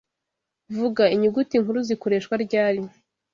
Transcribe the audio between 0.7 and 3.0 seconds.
Vuga Inyuguti nkuru zikoreshwa ryari